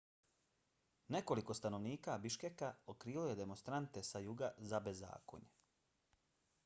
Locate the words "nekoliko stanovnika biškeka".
1.15-2.71